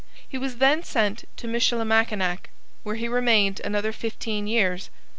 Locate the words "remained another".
3.07-3.91